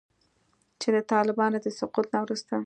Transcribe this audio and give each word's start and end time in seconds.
چې 0.81 0.89
د 0.95 0.97
طالبانو 1.11 1.57
د 1.61 1.67
سقوط 1.79 2.05
نه 2.13 2.19
وروسته 2.23 2.55